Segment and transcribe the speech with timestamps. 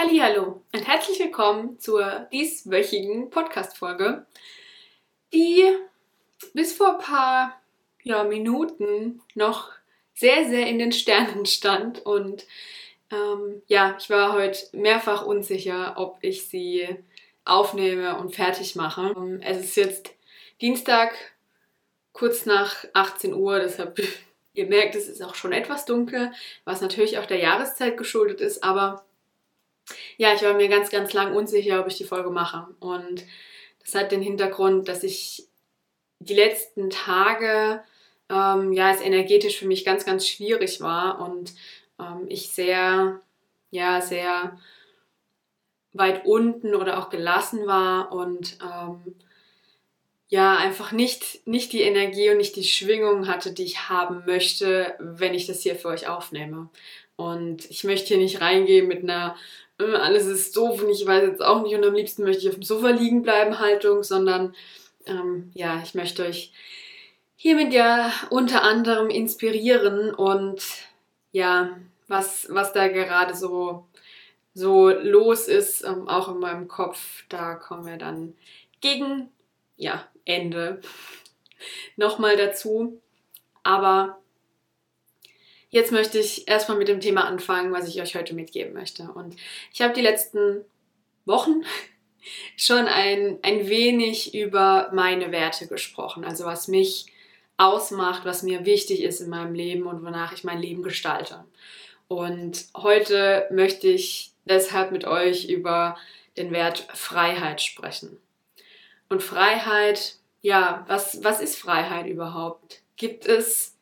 [0.00, 4.24] Hallo und herzlich willkommen zur dieswöchigen Podcast-Folge,
[5.34, 5.64] die
[6.54, 7.60] bis vor ein paar
[8.04, 9.72] ja, Minuten noch
[10.14, 12.06] sehr, sehr in den Sternen stand.
[12.06, 12.46] Und
[13.10, 16.86] ähm, ja, ich war heute mehrfach unsicher, ob ich sie
[17.44, 19.12] aufnehme und fertig mache.
[19.16, 20.14] Ähm, es ist jetzt
[20.60, 21.12] Dienstag,
[22.12, 24.00] kurz nach 18 Uhr, deshalb
[24.54, 26.30] ihr merkt, es ist auch schon etwas dunkel,
[26.64, 29.04] was natürlich auch der Jahreszeit geschuldet ist, aber
[30.16, 32.66] ja, ich war mir ganz, ganz lang unsicher, ob ich die Folge mache.
[32.80, 33.24] Und
[33.80, 35.48] das hat den Hintergrund, dass ich
[36.20, 37.82] die letzten Tage,
[38.28, 41.54] ähm, ja, es energetisch für mich ganz, ganz schwierig war und
[41.98, 43.20] ähm, ich sehr,
[43.70, 44.58] ja, sehr
[45.92, 49.14] weit unten oder auch gelassen war und ähm,
[50.28, 54.94] ja, einfach nicht, nicht die Energie und nicht die Schwingung hatte, die ich haben möchte,
[54.98, 56.68] wenn ich das hier für euch aufnehme.
[57.16, 59.36] Und ich möchte hier nicht reingehen mit einer
[59.78, 62.54] alles ist doof und ich weiß jetzt auch nicht und am liebsten möchte ich auf
[62.54, 64.54] dem Sofa liegen bleiben Haltung, sondern
[65.06, 66.52] ähm, ja, ich möchte euch
[67.36, 70.62] hiermit ja unter anderem inspirieren und
[71.30, 73.86] ja, was, was da gerade so,
[74.54, 78.34] so los ist, ähm, auch in meinem Kopf, da kommen wir dann
[78.80, 79.28] gegen
[79.76, 80.80] ja, Ende
[81.96, 83.00] nochmal dazu.
[83.62, 84.18] Aber
[85.70, 89.10] Jetzt möchte ich erstmal mit dem Thema anfangen, was ich euch heute mitgeben möchte.
[89.14, 89.36] Und
[89.72, 90.64] ich habe die letzten
[91.26, 91.62] Wochen
[92.56, 97.06] schon ein, ein wenig über meine Werte gesprochen, also was mich
[97.58, 101.44] ausmacht, was mir wichtig ist in meinem Leben und wonach ich mein Leben gestalte.
[102.06, 105.98] Und heute möchte ich deshalb mit euch über
[106.38, 108.16] den Wert Freiheit sprechen.
[109.08, 112.82] Und Freiheit, ja, was, was ist Freiheit überhaupt?
[112.96, 113.77] Gibt es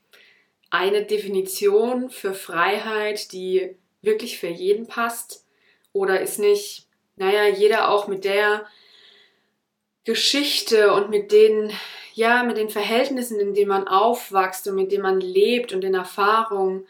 [0.70, 5.45] eine Definition für Freiheit, die wirklich für jeden passt?
[5.92, 6.86] Oder ist nicht,
[7.17, 8.67] naja, jeder auch mit der
[10.05, 11.73] Geschichte und mit den,
[12.14, 15.95] ja, mit den Verhältnissen, in denen man aufwächst und mit denen man lebt und den
[15.95, 16.86] Erfahrungen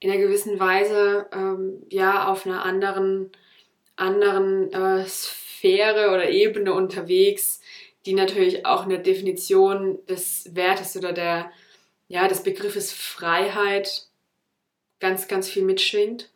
[0.00, 3.32] in einer gewissen Weise, ähm, ja, auf einer anderen,
[3.96, 7.60] anderen äh, Sphäre oder Ebene unterwegs,
[8.04, 11.50] die natürlich auch in der Definition des Wertes oder der
[12.08, 14.06] ja, des Begriffes Freiheit
[15.00, 16.30] ganz, ganz viel mitschwingt.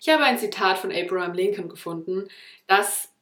[0.00, 2.28] Ich habe ein Zitat von Abraham Lincoln gefunden,
[2.66, 3.12] das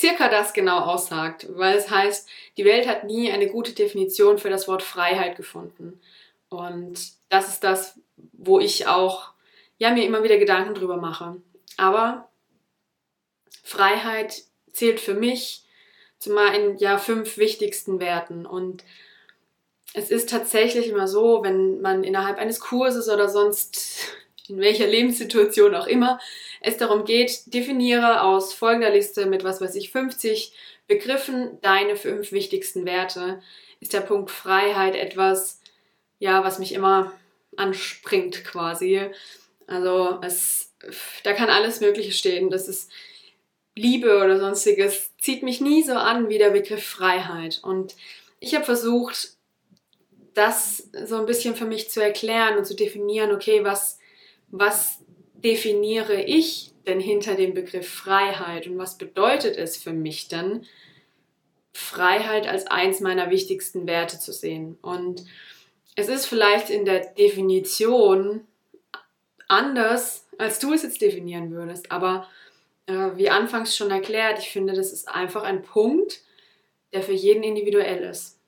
[0.00, 4.48] circa das genau aussagt, weil es heißt, die Welt hat nie eine gute Definition für
[4.48, 6.00] das Wort Freiheit gefunden.
[6.48, 8.00] Und das ist das,
[8.32, 9.32] wo ich auch
[9.76, 11.36] ja, mir immer wieder Gedanken drüber mache.
[11.76, 12.28] Aber
[13.62, 14.42] Freiheit
[14.72, 15.64] zählt für mich
[16.18, 18.46] zu meinen ja, fünf wichtigsten Werten.
[18.46, 18.84] Und
[19.94, 23.98] es ist tatsächlich immer so, wenn man innerhalb eines Kurses oder sonst
[24.48, 26.20] in welcher Lebenssituation auch immer
[26.60, 30.52] es darum geht, definiere aus folgender Liste mit was weiß ich 50
[30.86, 33.40] Begriffen deine fünf wichtigsten Werte,
[33.78, 35.60] ist der Punkt Freiheit etwas,
[36.18, 37.12] ja, was mich immer
[37.56, 39.00] anspringt quasi.
[39.68, 40.74] Also es,
[41.22, 42.50] da kann alles Mögliche stehen.
[42.50, 42.90] Das ist
[43.76, 47.60] Liebe oder sonstiges, zieht mich nie so an wie der Begriff Freiheit.
[47.62, 47.94] Und
[48.40, 49.34] ich habe versucht,
[50.40, 53.98] das so ein bisschen für mich zu erklären und zu definieren, okay, was,
[54.48, 55.00] was
[55.34, 60.66] definiere ich denn hinter dem Begriff Freiheit und was bedeutet es für mich denn,
[61.74, 64.78] Freiheit als eins meiner wichtigsten Werte zu sehen.
[64.80, 65.24] Und
[65.94, 68.46] es ist vielleicht in der Definition
[69.46, 72.26] anders, als du es jetzt definieren würdest, aber
[72.86, 76.22] äh, wie anfangs schon erklärt, ich finde, das ist einfach ein Punkt,
[76.94, 78.39] der für jeden individuell ist.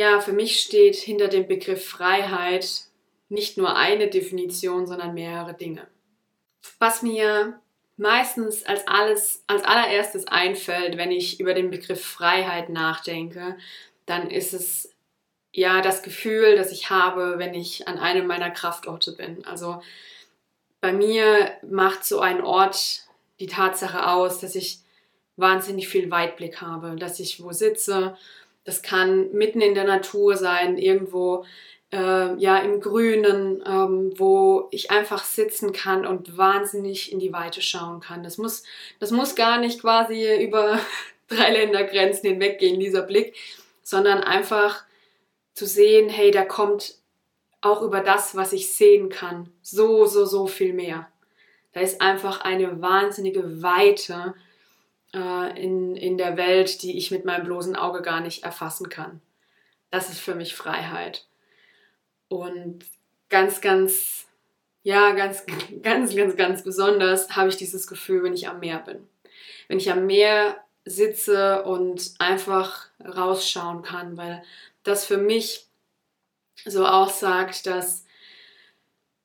[0.00, 2.84] Ja, für mich steht hinter dem Begriff Freiheit
[3.28, 5.86] nicht nur eine Definition, sondern mehrere Dinge.
[6.78, 7.60] Was mir
[7.98, 13.58] meistens als alles als allererstes einfällt, wenn ich über den Begriff Freiheit nachdenke,
[14.06, 14.90] dann ist es
[15.52, 19.44] ja das Gefühl, das ich habe, wenn ich an einem meiner Kraftorte bin.
[19.44, 19.82] Also
[20.80, 23.02] bei mir macht so ein Ort
[23.38, 24.78] die Tatsache aus, dass ich
[25.36, 28.16] wahnsinnig viel Weitblick habe, dass ich wo sitze
[28.70, 31.44] das kann mitten in der Natur sein, irgendwo
[31.92, 37.62] äh, ja im Grünen, ähm, wo ich einfach sitzen kann und wahnsinnig in die Weite
[37.62, 38.22] schauen kann.
[38.22, 38.62] Das muss,
[39.00, 40.78] das muss gar nicht quasi über
[41.26, 43.34] drei Ländergrenzen hinweggehen, dieser Blick,
[43.82, 44.84] sondern einfach
[45.52, 46.94] zu sehen, hey, da kommt
[47.62, 51.08] auch über das, was ich sehen kann, so, so, so viel mehr.
[51.72, 54.34] Da ist einfach eine wahnsinnige Weite,
[55.14, 59.20] äh, in, in der Welt, die ich mit meinem bloßen Auge gar nicht erfassen kann.
[59.90, 61.26] Das ist für mich Freiheit.
[62.28, 62.84] Und
[63.28, 64.26] ganz, ganz
[64.82, 65.44] ja, ganz,
[65.82, 69.08] ganz, ganz, ganz besonders habe ich dieses Gefühl, wenn ich am Meer bin.
[69.68, 74.42] Wenn ich am Meer sitze und einfach rausschauen kann, weil
[74.82, 75.66] das für mich
[76.64, 78.04] so aussagt, dass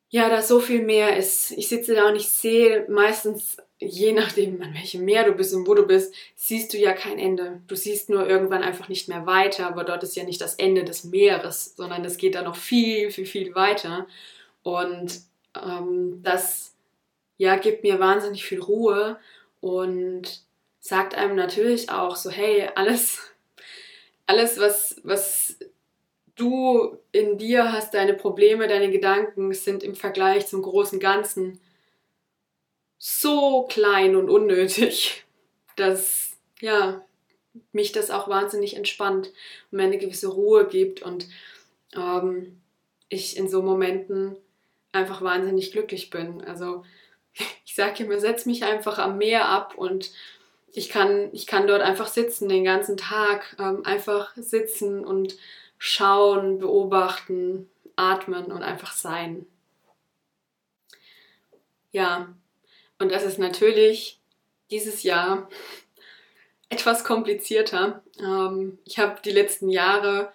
[0.10, 1.52] ja, da so viel mehr ist.
[1.52, 5.68] Ich sitze da und ich sehe meistens, je nachdem, an welchem Meer du bist und
[5.68, 7.62] wo du bist, siehst du ja kein Ende.
[7.68, 10.84] Du siehst nur irgendwann einfach nicht mehr weiter, aber dort ist ja nicht das Ende
[10.84, 14.08] des Meeres, sondern es geht da noch viel, viel, viel weiter.
[14.64, 15.22] Und
[15.62, 16.74] ähm, das
[17.38, 19.20] ja, gibt mir wahnsinnig viel Ruhe
[19.60, 20.42] und
[20.80, 23.20] sagt einem natürlich auch so, hey, alles,
[24.26, 25.58] alles, was, was
[26.36, 31.60] du in dir hast, deine Probleme, deine Gedanken sind im Vergleich zum großen Ganzen
[33.08, 35.26] so klein und unnötig,
[35.76, 37.06] dass ja,
[37.72, 39.32] mich das auch wahnsinnig entspannt
[39.70, 41.28] und mir eine gewisse Ruhe gibt und
[41.96, 42.60] ähm,
[43.08, 44.36] ich in so Momenten
[44.92, 46.44] einfach wahnsinnig glücklich bin.
[46.44, 46.84] Also
[47.66, 50.12] ich sage immer, setz mich einfach am Meer ab und
[50.74, 55.38] ich kann, ich kann dort einfach sitzen den ganzen Tag, ähm, einfach sitzen und
[55.78, 59.46] schauen, beobachten, atmen und einfach sein.
[61.92, 62.34] Ja,
[63.00, 64.20] und das ist natürlich
[64.72, 65.50] dieses Jahr
[66.70, 68.04] etwas komplizierter.
[68.20, 70.32] Ähm, ich habe die letzten Jahre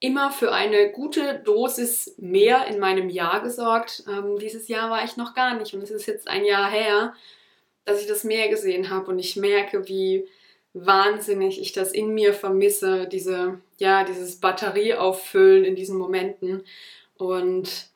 [0.00, 4.04] immer für eine gute Dosis mehr in meinem Jahr gesorgt.
[4.08, 7.14] Ähm, dieses Jahr war ich noch gar nicht und es ist jetzt ein Jahr her,
[7.84, 10.28] dass ich das Meer gesehen habe und ich merke, wie
[10.74, 16.62] wahnsinnig ich das in mir vermisse, diese, ja, dieses Batterieauffüllen in diesen Momenten.
[17.16, 17.88] Und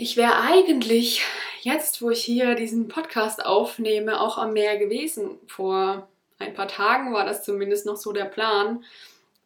[0.00, 1.22] ich wäre eigentlich
[1.62, 5.38] jetzt, wo ich hier diesen Podcast aufnehme, auch am Meer gewesen.
[5.46, 6.08] Vor
[6.38, 8.84] ein paar Tagen war das zumindest noch so der Plan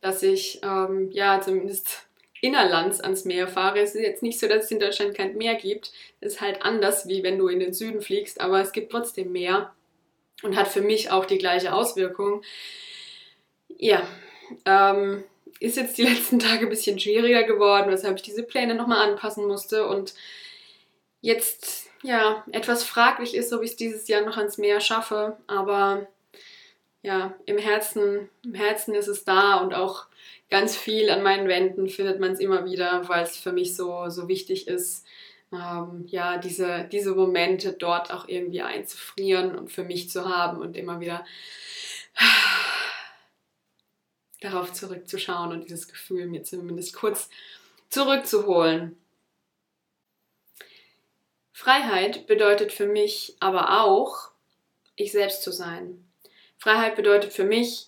[0.05, 2.06] dass ich ähm, ja zumindest
[2.43, 3.81] innerlands ans Meer fahre.
[3.81, 5.93] Es ist jetzt nicht so, dass es in Deutschland kein Meer gibt.
[6.21, 9.33] Es ist halt anders, wie wenn du in den Süden fliegst, aber es gibt trotzdem
[9.33, 9.73] Meer
[10.43, 12.43] und hat für mich auch die gleiche Auswirkung.
[13.79, 14.07] Ja,
[14.67, 15.25] ähm,
[15.59, 19.47] ist jetzt die letzten Tage ein bisschen schwieriger geworden, weshalb ich diese Pläne nochmal anpassen
[19.47, 20.12] musste und
[21.25, 26.06] jetzt ja etwas fraglich ist, ob ich es dieses Jahr noch ans Meer schaffe, aber
[27.00, 30.06] ja, im Herzen, im Herzen ist es da und auch
[30.50, 34.11] ganz viel an meinen Wänden findet man es immer wieder, weil es für mich so,
[34.11, 35.06] so wichtig ist,
[35.50, 40.76] ähm, ja, diese, diese Momente dort auch irgendwie einzufrieren und für mich zu haben und
[40.76, 41.25] immer wieder
[44.43, 47.31] darauf zurückzuschauen und dieses Gefühl mir zumindest kurz
[47.88, 48.99] zurückzuholen.
[51.56, 54.31] Freiheit bedeutet für mich aber auch,
[54.97, 56.05] ich selbst zu sein.
[56.59, 57.87] Freiheit bedeutet für mich,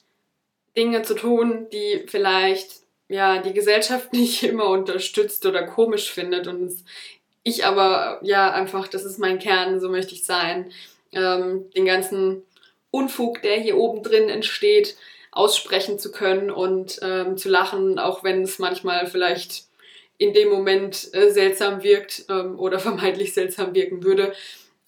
[0.77, 6.73] Dinge zu tun, die vielleicht ja die Gesellschaft nicht immer unterstützt oder komisch findet und
[7.43, 10.71] ich aber ja einfach, das ist mein Kern, so möchte ich sein,
[11.13, 12.43] ähm, den ganzen
[12.93, 14.97] Unfug, der hier oben drin entsteht,
[15.33, 19.66] aussprechen zu können und ähm, zu lachen, auch wenn es manchmal vielleicht
[20.19, 24.33] in dem Moment äh, seltsam wirkt ähm, oder vermeintlich seltsam wirken würde.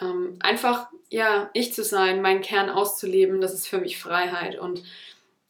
[0.01, 4.59] Ähm, einfach, ja, ich zu sein, meinen Kern auszuleben, das ist für mich Freiheit.
[4.59, 4.83] Und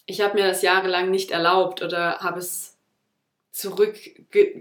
[0.07, 2.77] ich habe mir das jahrelang nicht erlaubt oder habe es
[3.53, 3.97] zurück,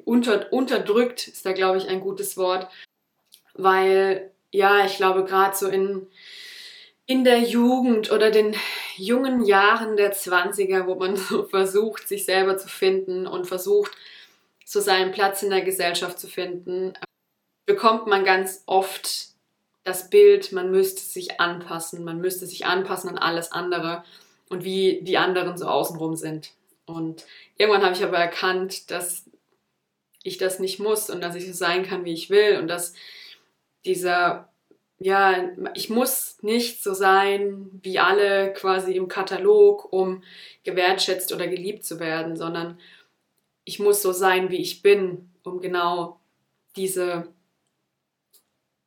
[0.05, 2.67] unter, unterdrückt, ist da, glaube ich, ein gutes Wort.
[3.53, 6.07] Weil, ja, ich glaube, gerade so in,
[7.05, 8.55] in der Jugend oder den
[8.97, 13.91] jungen Jahren der 20er, wo man so versucht, sich selber zu finden und versucht,
[14.69, 16.91] so seinen Platz in der Gesellschaft zu finden,
[17.65, 19.29] bekommt man ganz oft
[19.85, 24.03] das Bild, man müsste sich anpassen, man müsste sich anpassen an alles andere
[24.49, 26.51] und wie die anderen so außenrum sind.
[26.85, 27.25] Und
[27.57, 29.23] irgendwann habe ich aber erkannt, dass
[30.21, 32.93] ich das nicht muss und dass ich so sein kann, wie ich will und dass
[33.85, 34.49] dieser,
[34.99, 40.23] ja, ich muss nicht so sein wie alle quasi im Katalog, um
[40.65, 42.77] gewertschätzt oder geliebt zu werden, sondern
[43.67, 46.21] ich muss so sein, wie ich bin, um genau
[46.77, 47.27] diese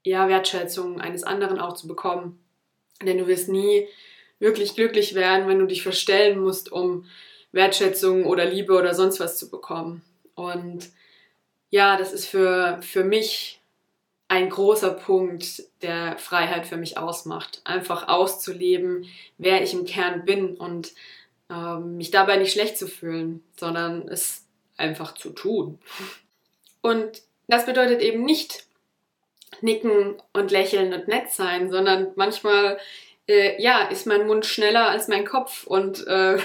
[0.03, 2.43] ja, Wertschätzung eines anderen auch zu bekommen.
[3.03, 3.87] Denn du wirst nie
[4.39, 7.05] wirklich glücklich werden, wenn du dich verstellen musst, um
[7.53, 10.03] Wertschätzung oder Liebe oder sonst was zu bekommen.
[10.35, 10.89] Und
[11.69, 13.61] ja, das ist für, für mich
[14.29, 17.61] ein großer Punkt, der Freiheit für mich ausmacht.
[17.65, 19.05] Einfach auszuleben,
[19.37, 20.93] wer ich im Kern bin und
[21.51, 24.47] ähm, mich dabei nicht schlecht zu fühlen, sondern es
[24.81, 25.79] einfach zu tun.
[26.83, 28.65] Und das bedeutet eben nicht,
[29.61, 32.79] nicken und lächeln und nett sein, sondern manchmal,
[33.29, 36.39] äh, ja, ist mein Mund schneller als mein Kopf und äh,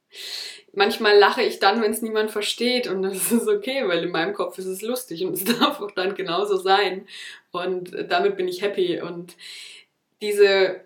[0.72, 4.34] manchmal lache ich dann, wenn es niemand versteht und das ist okay, weil in meinem
[4.34, 7.06] Kopf ist es lustig und es darf auch dann genauso sein
[7.52, 9.36] und damit bin ich happy und
[10.22, 10.80] diese,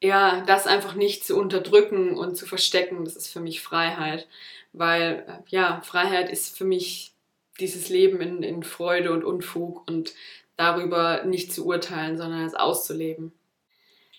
[0.00, 4.28] ja, das einfach nicht zu unterdrücken und zu verstecken, das ist für mich Freiheit,
[4.72, 7.12] weil, ja, Freiheit ist für mich
[7.58, 10.14] dieses Leben in, in Freude und Unfug und
[10.56, 13.32] darüber nicht zu urteilen, sondern es auszuleben.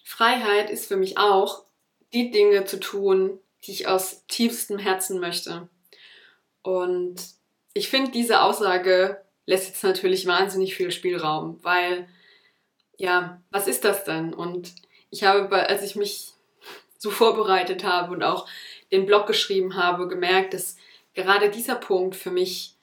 [0.03, 1.63] Freiheit ist für mich auch,
[2.13, 5.69] die Dinge zu tun, die ich aus tiefstem Herzen möchte.
[6.63, 7.21] Und
[7.73, 12.07] ich finde, diese Aussage lässt jetzt natürlich wahnsinnig viel Spielraum, weil,
[12.97, 14.33] ja, was ist das denn?
[14.33, 14.73] Und
[15.09, 16.33] ich habe, als ich mich
[16.97, 18.47] so vorbereitet habe und auch
[18.91, 20.77] den Blog geschrieben habe, gemerkt, dass
[21.13, 22.75] gerade dieser Punkt für mich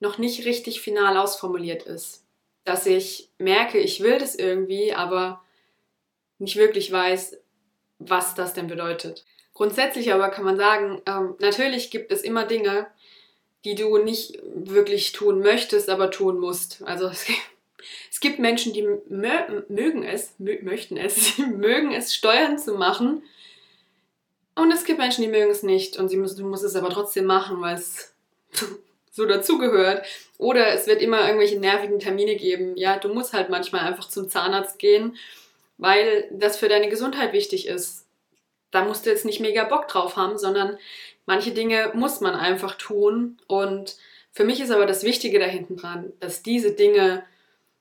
[0.00, 2.24] noch nicht richtig final ausformuliert ist.
[2.64, 5.42] Dass ich merke, ich will das irgendwie, aber
[6.38, 7.38] nicht wirklich weiß,
[7.98, 9.24] was das denn bedeutet.
[9.54, 12.88] Grundsätzlich aber kann man sagen, ähm, natürlich gibt es immer Dinge,
[13.64, 16.82] die du nicht wirklich tun möchtest, aber tun musst.
[16.84, 17.26] Also es,
[18.10, 19.00] es gibt Menschen, die mö
[19.68, 23.22] mögen es, mö möchten es, die mögen es, Steuern zu machen.
[24.54, 26.90] Und es gibt Menschen, die mögen es nicht und sie müssen, du musst es aber
[26.90, 28.14] trotzdem machen, weil es
[29.10, 30.06] so dazugehört.
[30.38, 32.76] Oder es wird immer irgendwelche nervigen Termine geben.
[32.76, 35.16] Ja, du musst halt manchmal einfach zum Zahnarzt gehen,
[35.78, 38.06] weil das für deine Gesundheit wichtig ist
[38.70, 40.78] da musst du jetzt nicht mega Bock drauf haben, sondern
[41.24, 43.38] manche Dinge muss man einfach tun.
[43.46, 43.96] Und
[44.32, 47.24] für mich ist aber das Wichtige da hinten dran, dass diese Dinge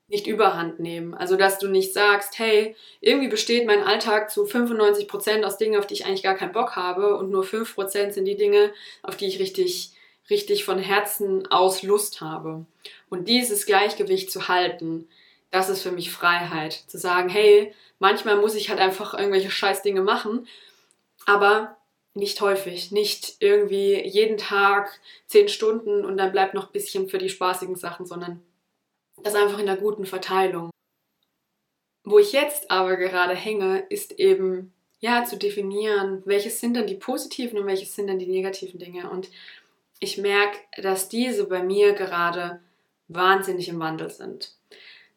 [0.07, 1.13] nicht überhand nehmen.
[1.13, 5.79] Also, dass du nicht sagst, hey, irgendwie besteht mein Alltag zu 95 Prozent aus Dingen,
[5.79, 8.71] auf die ich eigentlich gar keinen Bock habe und nur 5% sind die Dinge,
[9.01, 9.91] auf die ich richtig,
[10.29, 12.65] richtig von Herzen aus Lust habe.
[13.09, 15.07] Und dieses Gleichgewicht zu halten,
[15.51, 16.73] das ist für mich Freiheit.
[16.87, 20.47] Zu sagen, hey, manchmal muss ich halt einfach irgendwelche Scheißdinge machen
[21.25, 21.77] aber
[22.13, 27.17] nicht häufig, nicht irgendwie jeden Tag zehn Stunden und dann bleibt noch ein bisschen für
[27.17, 28.41] die spaßigen Sachen, sondern
[29.17, 30.69] das einfach in der guten Verteilung.
[32.03, 36.95] Wo ich jetzt aber gerade hänge, ist eben ja zu definieren, welches sind denn die
[36.95, 39.09] positiven und welches sind denn die negativen Dinge.
[39.09, 39.29] Und
[39.99, 42.59] ich merke, dass diese bei mir gerade
[43.07, 44.53] wahnsinnig im Wandel sind.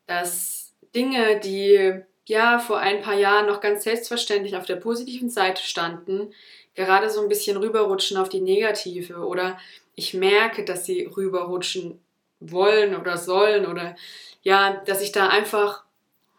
[0.07, 5.63] Dass Dinge, die ja vor ein paar Jahren noch ganz selbstverständlich auf der positiven Seite
[5.63, 6.33] standen,
[6.75, 9.59] gerade so ein bisschen rüberrutschen auf die negative oder
[9.95, 12.01] ich merke, dass sie rüberrutschen
[12.41, 13.97] wollen oder sollen oder
[14.43, 15.85] ja, dass ich da einfach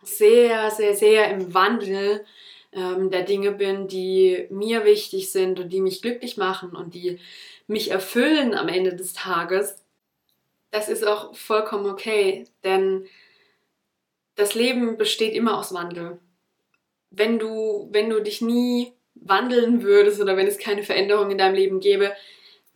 [0.01, 2.25] sehr, sehr, sehr im Wandel
[2.71, 7.19] ähm, der Dinge bin, die mir wichtig sind und die mich glücklich machen und die
[7.67, 9.83] mich erfüllen am Ende des Tages.
[10.71, 13.07] Das ist auch vollkommen okay, denn
[14.35, 16.19] das Leben besteht immer aus Wandel.
[17.11, 21.55] Wenn du, wenn du dich nie wandeln würdest oder wenn es keine Veränderung in deinem
[21.55, 22.13] Leben gäbe,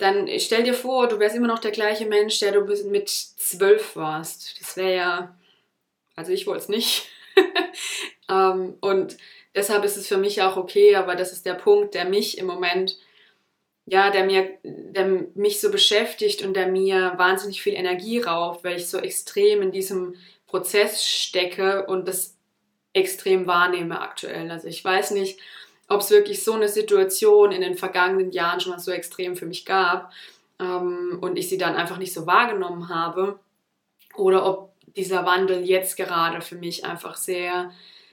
[0.04, 3.96] dann stell dir vor, du wärst immer noch der gleiche Mensch, der du mit zwölf
[3.96, 4.60] warst.
[4.60, 5.38] Das wäre ja,
[6.16, 7.08] also ich wollte es nicht.
[8.30, 9.18] ähm, und
[9.56, 12.46] deshalb ist es für mich auch okay, aber das ist der Punkt, der mich im
[12.46, 12.98] Moment,
[13.86, 15.06] ja, der mir, der
[15.36, 19.72] mich so beschäftigt und der mir wahnsinnig viel Energie raubt, weil ich so extrem in
[19.72, 20.16] diesem
[20.48, 22.36] Prozess stecke und das
[22.92, 24.52] extrem wahrnehme aktuell.
[24.52, 25.40] Also ich weiß nicht,
[25.88, 29.46] ob es wirklich so eine Situation in den vergangenen Jahren schon mal so extrem für
[29.46, 30.12] mich gab
[30.60, 33.40] ähm, und ich sie dann einfach nicht so wahrgenommen habe
[34.16, 37.72] oder ob dieser Wandel jetzt gerade für mich einfach sehr,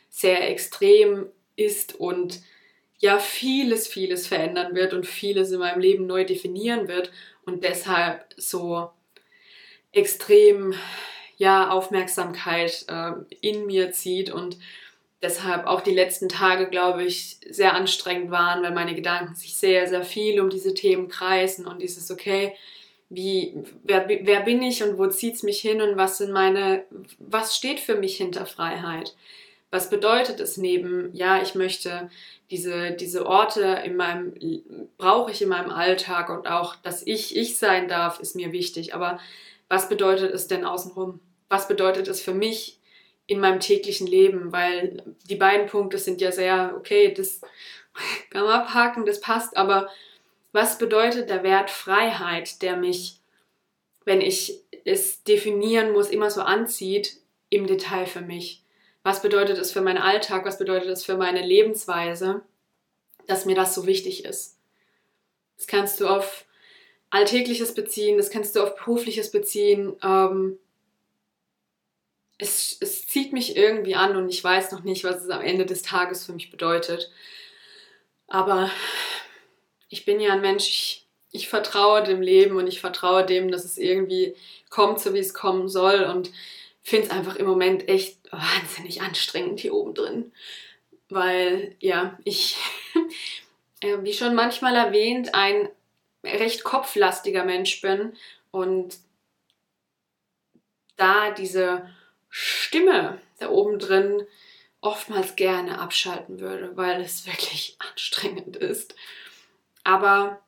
[0.08, 2.40] sehr extrem ist und
[2.98, 7.10] ja vieles, vieles verändern wird und vieles in meinem Leben neu definieren wird
[7.44, 8.90] und deshalb so
[9.92, 10.74] extrem
[11.36, 14.58] ja, Aufmerksamkeit äh, in mir zieht und
[15.22, 19.86] deshalb auch die letzten Tage, glaube ich, sehr anstrengend waren, weil meine Gedanken sich sehr,
[19.86, 22.54] sehr viel um diese Themen kreisen und dieses, okay,
[23.08, 26.84] wie, wer, wer bin ich und wo zieht es mich hin und was sind meine,
[27.18, 29.16] was steht für mich hinter Freiheit?
[29.70, 32.10] Was bedeutet es neben, ja, ich möchte
[32.50, 34.34] diese, diese Orte in meinem,
[34.96, 38.94] brauche ich in meinem Alltag und auch, dass ich ich sein darf, ist mir wichtig.
[38.94, 39.20] Aber
[39.68, 41.20] was bedeutet es denn außenrum?
[41.50, 42.78] was bedeutet es für mich
[43.30, 47.40] in meinem täglichen Leben, weil die beiden Punkte sind ja sehr, okay, das
[48.30, 49.88] kann man abhaken, das passt, aber
[50.50, 53.20] was bedeutet der Wert Freiheit, der mich,
[54.04, 57.18] wenn ich es definieren muss, immer so anzieht,
[57.50, 58.64] im Detail für mich?
[59.04, 60.44] Was bedeutet es für meinen Alltag?
[60.44, 62.42] Was bedeutet es für meine Lebensweise,
[63.28, 64.58] dass mir das so wichtig ist?
[65.56, 66.46] Das kannst du auf
[67.10, 69.94] Alltägliches beziehen, das kannst du auf Berufliches beziehen.
[70.02, 70.58] Ähm,
[72.40, 75.66] es, es zieht mich irgendwie an und ich weiß noch nicht, was es am Ende
[75.66, 77.10] des Tages für mich bedeutet.
[78.28, 78.70] Aber
[79.88, 81.00] ich bin ja ein Mensch, ich
[81.32, 84.34] ich vertraue dem Leben und ich vertraue dem, dass es irgendwie
[84.68, 86.30] kommt, so wie es kommen soll und
[86.82, 90.32] finde es einfach im Moment echt wahnsinnig anstrengend hier oben drin.
[91.08, 92.56] Weil, ja, ich,
[93.80, 95.68] äh, wie schon manchmal erwähnt, ein
[96.24, 98.14] recht kopflastiger Mensch bin
[98.50, 98.98] und
[100.96, 101.88] da diese
[102.30, 104.22] Stimme da oben drin
[104.80, 108.94] oftmals gerne abschalten würde, weil es wirklich anstrengend ist.
[109.84, 110.40] Aber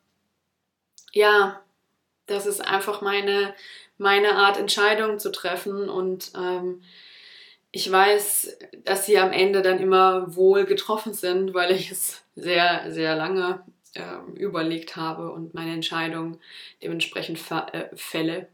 [1.13, 1.63] ja,
[2.27, 3.55] das ist einfach meine,
[3.99, 6.83] meine Art, Entscheidungen zu treffen und ähm,
[7.75, 12.93] ich weiß, dass sie am Ende dann immer wohl getroffen sind, weil ich es sehr,
[12.93, 16.39] sehr lange äh, überlegt habe und meine Entscheidung
[16.83, 18.49] dementsprechend äh, fälle.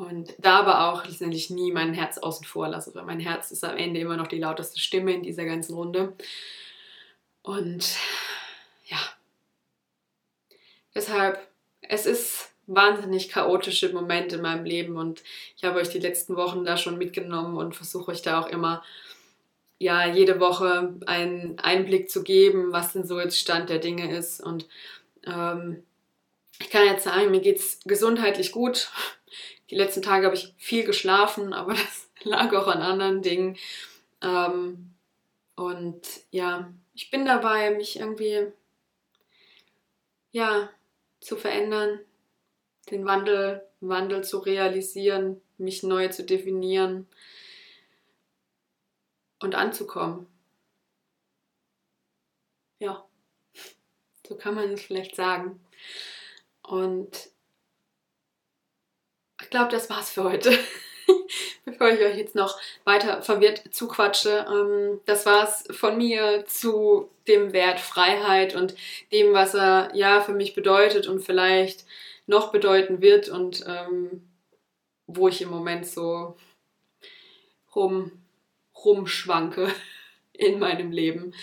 [0.00, 3.62] Und da aber auch letztendlich nie mein Herz außen vor lasse, weil mein Herz ist
[3.64, 6.14] am Ende immer noch die lauteste Stimme in dieser ganzen Runde.
[7.42, 7.96] Und
[8.86, 8.96] ja,
[10.94, 11.46] deshalb,
[11.82, 15.22] es ist wahnsinnig chaotische Momente in meinem Leben und
[15.58, 18.82] ich habe euch die letzten Wochen da schon mitgenommen und versuche euch da auch immer
[19.78, 24.40] ja jede Woche einen Einblick zu geben, was denn so jetzt Stand der Dinge ist
[24.40, 24.66] und
[25.26, 25.82] ähm,
[26.60, 28.90] ich kann jetzt sagen, mir geht es gesundheitlich gut.
[29.70, 33.56] Die letzten Tage habe ich viel geschlafen, aber das lag auch an anderen Dingen.
[34.20, 34.94] Ähm,
[35.54, 38.52] und ja, ich bin dabei, mich irgendwie
[40.32, 40.70] ja
[41.20, 42.00] zu verändern,
[42.90, 47.06] den Wandel, Wandel zu realisieren, mich neu zu definieren
[49.38, 50.26] und anzukommen.
[52.78, 53.04] Ja,
[54.26, 55.60] so kann man es vielleicht sagen.
[56.62, 57.30] Und
[59.50, 60.56] glaube, das war's für heute.
[61.64, 67.52] Bevor ich euch jetzt noch weiter verwirrt zuquatsche, ähm, das war's von mir zu dem
[67.52, 68.74] Wert Freiheit und
[69.12, 71.84] dem, was er ja für mich bedeutet und vielleicht
[72.26, 74.28] noch bedeuten wird und ähm,
[75.06, 76.36] wo ich im Moment so
[77.74, 78.12] rum,
[78.84, 79.68] rumschwanke
[80.32, 81.34] in meinem Leben.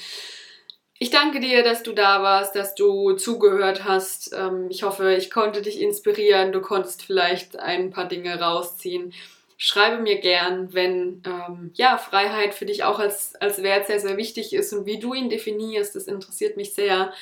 [1.00, 4.34] Ich danke dir, dass du da warst, dass du zugehört hast.
[4.34, 6.52] Ähm, ich hoffe, ich konnte dich inspirieren.
[6.52, 9.14] Du konntest vielleicht ein paar Dinge rausziehen.
[9.58, 14.18] Schreibe mir gern, wenn ähm, ja, Freiheit für dich auch als, als Wert sehr, sehr
[14.18, 15.96] wichtig ist und wie du ihn definierst.
[15.96, 17.14] Das interessiert mich sehr.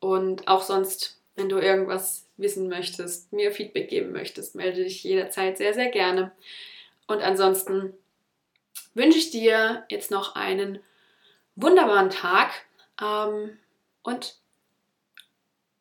[0.00, 5.58] Und auch sonst, wenn du irgendwas wissen möchtest, mir Feedback geben möchtest, melde dich jederzeit
[5.58, 6.32] sehr, sehr gerne.
[7.06, 7.94] Und ansonsten
[8.94, 10.80] wünsche ich dir jetzt noch einen
[11.54, 12.50] wunderbaren Tag
[13.00, 13.58] ähm,
[14.02, 14.40] und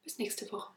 [0.04, 0.74] bis nächste Woche.